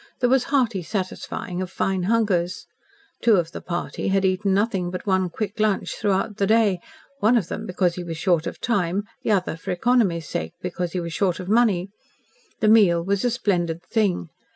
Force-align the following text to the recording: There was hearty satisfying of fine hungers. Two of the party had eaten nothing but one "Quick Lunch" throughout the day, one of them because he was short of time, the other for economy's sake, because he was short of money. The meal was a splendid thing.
There 0.19 0.31
was 0.31 0.45
hearty 0.45 0.81
satisfying 0.81 1.61
of 1.61 1.69
fine 1.69 2.01
hungers. 2.09 2.65
Two 3.21 3.35
of 3.35 3.51
the 3.51 3.61
party 3.61 4.07
had 4.07 4.25
eaten 4.25 4.51
nothing 4.51 4.89
but 4.89 5.05
one 5.05 5.29
"Quick 5.29 5.59
Lunch" 5.59 5.91
throughout 5.95 6.37
the 6.37 6.47
day, 6.47 6.79
one 7.19 7.37
of 7.37 7.49
them 7.49 7.67
because 7.67 7.93
he 7.93 8.03
was 8.03 8.17
short 8.17 8.47
of 8.47 8.59
time, 8.59 9.03
the 9.21 9.29
other 9.29 9.55
for 9.55 9.69
economy's 9.69 10.27
sake, 10.27 10.53
because 10.59 10.93
he 10.93 10.99
was 10.99 11.13
short 11.13 11.39
of 11.39 11.47
money. 11.49 11.91
The 12.61 12.67
meal 12.67 13.03
was 13.05 13.23
a 13.23 13.29
splendid 13.29 13.83
thing. 13.83 14.29